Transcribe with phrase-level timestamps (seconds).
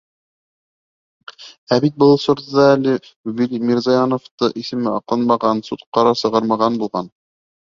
[1.75, 2.95] Ә бит был осорҙа әле
[3.43, 7.13] Вил Мирзаяновтың исеме аҡланмаған, суд ҡарар сығармаған булған.